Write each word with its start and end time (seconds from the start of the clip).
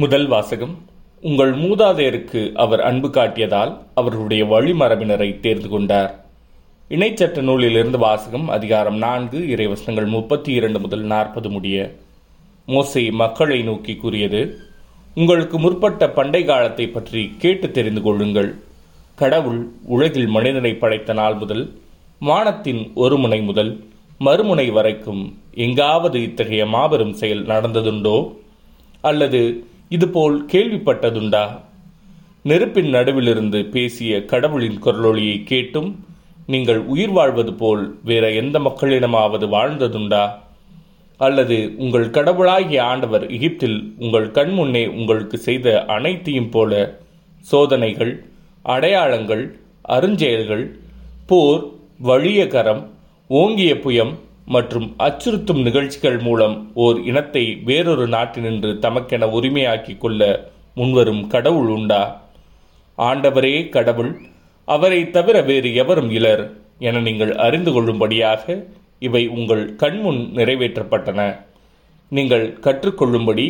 முதல் 0.00 0.26
வாசகம் 0.26 0.78
உங்கள் 1.20 1.54
மூதாதையருக்கு 1.54 2.52
அவர் 2.52 2.80
அன்பு 2.80 3.08
காட்டியதால் 3.08 3.78
அவர்களுடைய 3.94 4.44
வழிமரபினரை 4.44 5.40
தேர்ந்து 5.40 5.68
கொண்டார். 5.68 6.24
இணைச்சட்ட 6.88 7.40
நூலிலிருந்து 7.40 7.98
வாசகம் 7.98 8.48
அதிகாரம் 8.48 8.96
நான்கு 8.96 9.38
இறைவசனங்கள் 9.38 10.06
முப்பத்தி 10.06 10.52
இரண்டு 10.52 10.80
முதல் 10.80 11.00
நாற்பது 11.00 11.50
முடிய. 11.50 11.94
மோசே 12.66 13.10
மக்களை 13.10 13.62
நோக்கி 13.62 13.94
கூறியது 13.94 14.58
உங்களுக்கு 15.14 15.58
முற்பட்ட 15.58 16.10
பண்டை 16.10 16.44
காலத்தை 16.44 16.88
பற்றி 16.88 17.34
கேட்டு 17.38 17.70
தெரிந்து 17.70 18.02
கொள்ளுங்கள். 18.02 18.54
கடவுள் 19.14 19.68
உலகில் 19.84 20.26
மனிதனை 20.26 20.74
படைத்த 20.74 21.12
நாள் 21.12 21.34
முதல் 21.34 21.78
வானத்தின் 22.18 22.90
ஒரு 22.94 23.16
முனை 23.16 23.40
முதல் 23.40 23.84
மறுமுனை 24.20 24.72
வரைக்கும் 24.72 25.38
எங்காவது 25.54 26.22
இத்தகைய 26.22 26.66
மாபெரும் 26.66 27.12
செயல் 27.12 27.46
நடந்ததுண்டோ? 27.46 28.34
அல்லது 29.00 29.66
இதுபோல் 29.88 30.44
கேள்விப்பட்டதுண்டா? 30.52 31.60
நெருப்பின் 32.42 32.90
நடுவிலிருந்து 32.94 33.64
பேசிய 33.64 34.24
கடவுளின் 34.24 34.78
குரலொளியை 34.84 35.42
கேட்டும் 35.42 36.04
நீங்கள் 36.46 36.78
உயிர் 36.78 37.10
வாழ்வது 37.10 37.54
போல் 37.54 37.98
வேற 38.04 38.30
எந்த 38.32 38.58
மக்களிடமாவது 38.58 39.46
வாழ்ந்ததுண்டா? 39.46 40.30
அல்லது 41.16 41.74
உங்கள் 41.76 42.10
கடவுளாகிய 42.10 42.84
ஆண்டவர் 42.84 43.30
எகிப்தில் 43.30 43.94
உங்கள் 43.98 44.30
கண்முன்னே 44.30 44.86
உங்களுக்கு 44.86 45.38
செய்த 45.38 45.84
அனைத்தையும் 45.84 46.50
போல 46.50 47.00
சோதனைகள் 47.40 48.12
அடையாளங்கள் 48.62 49.60
அருஞ்செயல்கள் 49.88 50.64
போர் 51.26 51.62
வழிய 51.98 52.46
கரம் 52.46 52.82
ஓங்கிய 53.28 53.74
புயம் 53.74 54.12
மற்றும் 54.54 54.94
அச்சுறுத்தும் 54.98 55.62
நிகழ்ச்சிகள் 55.62 56.18
மூலம் 56.18 56.70
ஓர் 56.74 57.02
இனத்தை 57.04 57.54
வேறொரு 57.64 58.06
நாட்டினின்று 58.08 58.70
தமக்கென 58.84 59.26
உரிமையாக்கிக் 59.38 59.98
கொள்ள 59.98 60.50
முன்வரும் 60.76 61.26
கடவுள் 61.26 61.68
உண்டா? 61.68 62.20
ஆண்டவரே 62.98 63.68
கடவுள் 63.68 64.20
அவரை 64.64 65.10
தவிர 65.10 65.42
வேறு 65.42 65.74
எவரும் 65.74 66.10
இலர் 66.10 66.44
என 66.78 67.00
நீங்கள் 67.00 67.36
அறிந்து 67.36 67.72
கொள்ளும்படியாக 67.72 68.64
இவை 68.98 69.28
உங்கள் 69.28 69.76
கண்முன் 69.76 70.30
நிறைவேற்றப்பட்டன. 70.34 71.20
நீங்கள் 72.08 72.58
கற்றுக்கொள்ளும்படி 72.62 73.46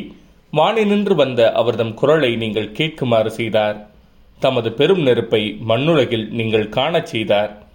வானி 0.52 0.84
நின்று 0.84 1.14
வந்த 1.14 1.52
அவர்தம் 1.52 1.94
குரலை 1.94 2.36
நீங்கள் 2.36 2.72
கேட்குமாறு 2.72 3.26
செய்தார். 3.26 3.78
தமது 4.38 4.72
பெரும் 4.72 5.02
நெருப்பை 5.02 5.42
மண்ணுலகில் 5.68 6.28
நீங்கள் 6.30 6.68
காணச் 6.68 7.06
செய்தார். 7.06 7.67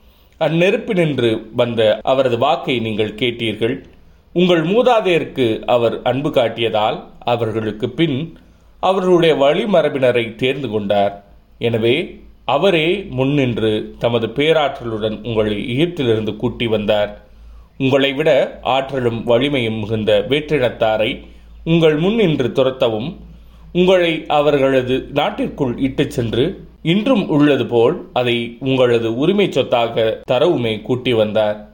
அந்நெருப்பினின்று 0.46 1.30
வந்த 1.60 1.82
அவரது 2.12 2.38
வாக்கை 2.46 2.76
நீங்கள் 2.88 3.18
கேட்டீர்கள். 3.22 3.76
உங்கள் 4.36 4.64
மூதாதையருக்கு 4.72 5.48
அவர் 5.76 5.96
அன்பு 6.12 6.30
காட்டியதால் 6.30 6.98
அவர்களுக்கு 7.34 7.88
பின் 8.00 8.18
அவர்களுடைய 8.84 9.34
வழிமரபினரை 9.44 10.26
தேர்ந்து 10.36 10.70
கொண்டார். 10.70 11.14
எனவே 11.68 11.96
அவரே 12.56 12.88
முன்னின்று 13.18 13.74
தமது 14.00 14.28
பேராற்றலுடன் 14.38 15.18
உங்களை 15.28 15.58
ஈர்த்திலிருந்து 15.78 16.34
கூட்டி 16.42 16.66
வந்தார். 16.68 17.12
உங்களை 17.78 18.10
விட 18.14 18.32
ஆற்றலும் 18.74 19.20
வலிமையும் 19.30 19.80
மிகுந்த 19.84 20.12
வேற்றினத்தாரை 20.32 21.12
உங்கள் 21.72 21.96
முன்னின்று 22.04 22.48
துரத்தவும் 22.58 23.10
உங்களை 23.74 24.12
அவர்களது 24.38 24.96
நாட்டிற்குள் 25.20 25.74
இட்டுச் 25.88 26.16
சென்று 26.16 26.46
இன்றும் 26.84 27.28
உள்ளது 27.28 27.66
போல் 27.66 28.08
அதை 28.14 28.58
உங்களது 28.60 29.18
உரிமை 29.18 29.52
சொத்தாக 29.52 30.22
தரவுமே 30.32 30.82
கூட்டி 30.82 31.14
வந்தார். 31.14 31.70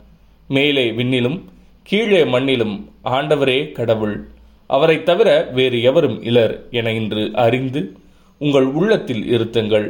மேலே 0.48 0.92
விண்ணிலும் 0.92 1.40
கீழே 1.84 2.24
மண்ணிலும் 2.24 2.76
ஆண்டவரே 3.04 3.72
கடவுள். 3.72 4.28
அவரை 4.68 5.04
தவிர 5.04 5.50
வேறு 5.54 5.82
எவரும் 5.82 6.24
இலர் 6.24 6.54
என 6.72 6.92
இன்று 6.92 7.32
அறிந்து 7.34 7.98
உங்கள் 8.38 8.64
உள்ளத்தில் 8.64 9.24
இருத்துங்கள். 9.38 9.88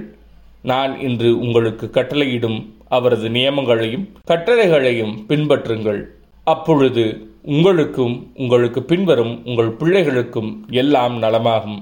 நான் 0.61 0.99
இன்று 0.99 1.39
உங்களுக்கு 1.39 1.89
கட்டளையிடும் 1.93 2.65
அவரது 2.87 3.29
நியமங்களையும் 3.29 4.07
கட்டளைகளையும் 4.27 5.13
பின்பற்றுங்கள். 5.27 6.01
அப்பொழுது 6.43 7.31
உங்களுக்கும் 7.43 8.31
உங்களுக்கு 8.35 8.83
பின்வரும் 8.83 9.41
உங்கள் 9.45 9.75
பிள்ளைகளுக்கும் 9.79 10.51
எல்லாம் 10.69 11.21
நலமாகும். 11.23 11.79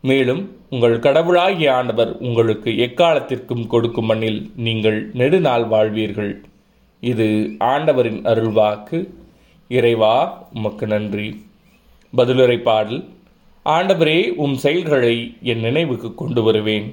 மேலும் 0.00 0.42
உங்கள் 0.70 0.98
கடவுளாகிய 0.98 1.74
ஆண்டவர் 1.74 2.16
உங்களுக்கு 2.18 2.70
எக்காலத்திற்கும் 2.70 3.66
கொடுக்கும் 3.66 4.04
மண்ணில் 4.04 4.50
நீங்கள் 4.56 5.10
நெடுநாள் 5.12 5.66
வாழ்வீர்கள். 5.68 6.32
இது 7.00 7.56
ஆண்டவரின் 7.58 8.20
அருள்வாக்கு 8.22 8.98
இறைவா 9.68 10.46
உமக்கு 10.54 10.86
நன்றி. 10.86 11.28
பதிலுரை 12.16 12.58
பாடல் 12.62 13.00
ஆண்டவரே 13.66 14.20
உம் 14.34 14.54
செயல்களை 14.54 15.16
என் 15.42 15.60
நினைவுக்கு 15.60 16.14
கொண்டு 16.14 16.42
வருவேன். 16.42 16.86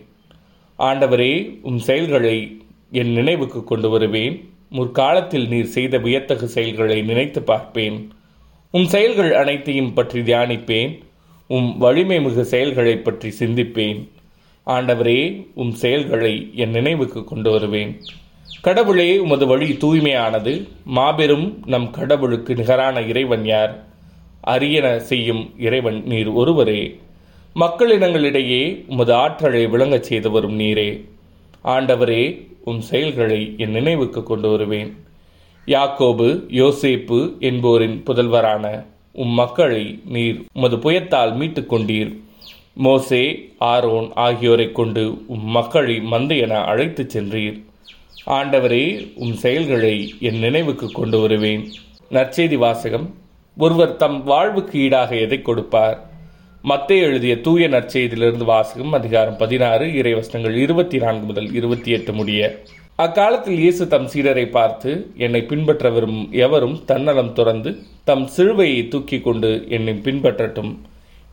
ஆண்டவரே 0.79 1.59
உம் 1.61 1.79
செயல்களை 1.79 2.37
என் 2.91 3.11
நினைவுக்கு 3.11 3.63
கொண்டு 3.63 3.89
வருவேன். 3.89 4.35
முற்காலத்தில் 4.69 5.47
நீர் 5.47 5.73
செய்த 5.77 5.97
வியத்தகு 5.97 6.47
செயல்களை 6.47 7.01
நினைத்து 7.01 7.41
பார்ப்பேன். 7.41 7.97
உம் 8.71 8.85
செயல்கள் 8.85 9.33
அனைத்தையும் 9.33 9.93
பற்றி 9.93 10.21
தியானிப்பேன். 10.21 10.93
உம் 11.47 11.77
வலிமை 11.77 12.21
மிகு 12.21 12.45
செயல்களை 12.45 12.97
பற்றி 12.97 13.33
சிந்திப்பேன். 13.39 14.09
ஆண்டவரே 14.67 15.45
உம் 15.53 15.71
செயல்களை 15.71 16.51
என் 16.55 16.69
நினைவுக்கு 16.69 17.23
கொண்டு 17.23 17.51
வருவேன். 17.51 18.01
கடவுளே 18.61 19.17
உமது 19.17 19.47
வழி 19.47 19.71
தூய்மையானது. 19.71 20.67
மாபெரும் 20.83 21.63
நம் 21.65 21.91
கடவுளுக்கு 21.91 22.55
நிகரான 22.55 23.01
இறைவன் 23.01 23.45
யார்? 23.45 23.85
அரியன 24.47 24.97
செய்யும் 24.97 25.53
இறைவன் 25.59 26.03
நீர் 26.03 26.27
ஒருவரே. 26.27 26.99
மக்களினங்களிடையே 27.55 28.83
உமது 28.87 29.13
ஆற்றலை 29.13 29.67
விளங்கச் 29.67 30.03
செய்து 30.03 30.31
வரும் 30.31 30.59
நீரே. 30.59 31.05
ஆண்டவரே 31.63 32.47
உம் 32.63 32.81
செயல்களை 32.81 33.53
என் 33.57 33.71
நினைவுக்கு 33.71 34.23
கொண்டு 34.23 34.49
வருவேன். 34.49 34.95
யாக்கோபு 35.65 36.27
யோசேப்பு 36.49 37.37
என்போரின் 37.39 38.03
புதல்வரான 38.03 38.93
உம் 39.15 39.27
மக்களை 39.27 39.99
நீர் 40.05 40.43
உமது 40.53 40.75
புயத்தால் 40.75 41.35
மீட்டுக் 41.35 41.73
கொண்டீர் 41.73 42.17
மோசே 42.73 43.51
ஆரோன் 43.59 44.11
ஆகியோரை 44.13 44.71
கொண்டு 44.71 45.23
உம் 45.27 45.45
மக்களை 45.45 45.95
மந்தை 45.95 46.39
என 46.39 46.57
அழைத்துச் 46.59 47.17
சென்றீர். 47.17 47.63
ஆண்டவரே 48.27 49.11
உம் 49.15 49.33
செயல்களை 49.33 50.13
என் 50.19 50.39
நினைவுக்கு 50.39 50.91
கொண்டு 50.91 51.19
வருவேன். 51.19 51.71
நற்செய்தி 52.11 52.55
வாசகம். 52.55 53.13
ஒருவர் 53.57 53.95
தம் 53.95 54.23
வாழ்வுக்கு 54.23 54.79
ஈடாக 54.79 55.15
எதை 55.15 55.41
கொடுப்பார்? 55.41 56.09
மத்தே 56.63 56.97
எழுதிய 57.01 57.41
தூய 57.41 57.67
நற்செய்தியிலிருந்து 57.67 58.43
வாசகம் 58.43 58.93
அதிகாரம் 58.93 59.37
பதினாறு 59.37 59.85
இறைவசனங்கள் 59.85 60.55
இருபத்தி 60.55 60.97
நான்கு 60.97 61.25
முதல் 61.25 61.53
இருபத்தி 61.53 61.91
எட்டு 61.91 62.13
முடிய. 62.13 62.61
அக்காலத்தில் 63.03 63.57
இயேசு 63.57 63.87
தம் 63.87 64.05
சீடரை 64.05 64.43
பார்த்து 64.51 64.91
என்னை 65.17 65.41
பின்பற்ற 65.41 65.89
விரும்பும் 65.89 66.29
எவரும் 66.31 66.75
தன்னலம் 66.85 67.31
துறந்து 67.33 67.71
தம் 68.03 68.23
சிலுவையை 68.37 68.87
தூக்கி 68.87 69.17
கொண்டு 69.19 69.65
என்னை 69.69 69.93
பின்பற்றட்டும். 69.93 70.77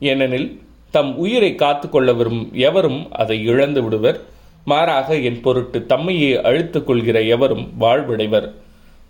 ஏனெனில் 0.00 0.48
தம் 0.90 1.16
உயிரை 1.16 1.54
காத்து 1.54 1.88
கொள்ள 1.88 2.12
விரும்பும் 2.12 2.50
எவரும் 2.52 3.12
அதை 3.12 3.44
இழந்து 3.44 3.82
விடுவர். 3.82 4.18
மாறாக 4.64 5.18
என் 5.28 5.40
பொருட்டு 5.40 5.84
தம்மையே 5.88 6.32
அழுத்துக் 6.40 6.86
கொள்கிற 6.86 7.20
எவரும் 7.34 7.64
வாழ்வடைவர். 7.80 8.50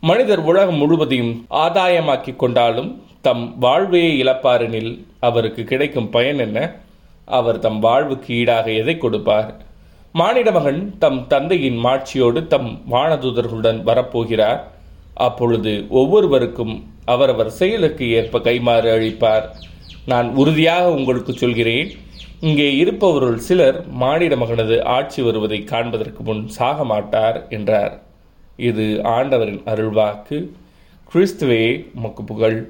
மனிதர் 0.01 0.45
உலகம் 0.51 0.81
முழுவதையும் 0.85 1.35
ஆதாயமாக்கிக் 1.65 2.37
கொண்டாலும் 2.37 3.03
தம் 3.21 3.45
வாழ்வையே 3.59 4.13
இழப்பாரெனில் 4.23 4.93
அவருக்கு 5.21 5.65
கிடைக்கும் 5.65 6.11
பயன் 6.11 6.39
என்ன? 6.39 6.59
அவர் 7.25 7.59
தம் 7.59 7.79
வாழ்வுக்கு 7.79 8.35
ஈடாக 8.35 8.71
எதை 8.73 8.99
கொடுப்பார்? 8.99 9.53
மானிட 10.15 10.49
மகன் 10.51 10.81
தம் 10.99 11.19
தந்தையின் 11.27 11.79
மாட்சியோடு 11.85 12.41
தம் 12.47 12.81
வானதூதர்களுடன் 12.91 13.79
வரப்போகிறார். 13.89 14.59
அப்பொழுது 15.27 15.73
ஒவ்வொருவருக்கும் 16.01 16.75
அவரவர் 17.05 17.51
செயலுக்கு 17.51 18.07
ஏற்ப 18.19 18.39
கைமாறு 18.39 18.89
அளிப்பார். 18.97 19.47
நான் 20.07 20.29
உறுதியாக 20.35 20.91
உங்களுக்கு 20.91 21.33
சொல்கிறேன் 21.33 21.91
இங்கே 22.41 22.69
இருப்பவருள் 22.83 23.41
சிலர் 23.49 23.79
மானிட 24.03 24.37
மகனது 24.37 24.77
ஆட்சி 24.97 25.23
வருவதை 25.23 25.65
காண்பதற்கு 25.73 26.23
முன் 26.23 26.45
சாக 26.59 26.85
மாட்டார் 26.85 27.49
என்றார். 27.49 28.03
இது 28.57 28.87
ஆண்டவரின் 29.17 29.63
அருள்வாக்கு. 29.75 30.39
கிறிஸ்துவே 31.13 31.65
மக்கு 31.95 32.25
புகழ். 32.25 32.61